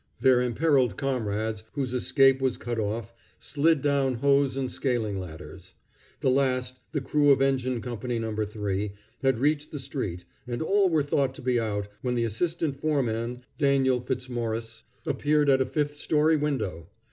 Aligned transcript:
Their 0.19 0.41
imperiled 0.41 0.97
comrades, 0.97 1.63
whose 1.73 1.93
escape 1.93 2.41
was 2.41 2.57
cut 2.57 2.79
off, 2.79 3.13
slid 3.37 3.83
down 3.83 4.15
hose 4.15 4.57
and 4.57 4.71
scaling 4.71 5.19
ladders. 5.19 5.75
The 6.21 6.31
last, 6.31 6.79
the 6.91 7.01
crew 7.01 7.29
of 7.29 7.39
Engine 7.39 7.81
Company 7.83 8.17
No. 8.17 8.35
3, 8.43 8.93
had 9.21 9.37
reached 9.37 9.71
the 9.71 9.77
street, 9.77 10.25
and 10.47 10.59
all 10.63 10.89
were 10.89 11.03
thought 11.03 11.35
to 11.35 11.43
be 11.43 11.59
out, 11.59 11.87
when 12.01 12.15
the 12.15 12.25
assistant 12.25 12.81
foreman, 12.81 13.43
Daniel 13.59 14.01
Fitzmaurice, 14.01 14.81
appeared 15.05 15.51
at 15.51 15.61
a 15.61 15.67
fifth 15.67 15.95
story 15.95 16.35
window. 16.35 16.89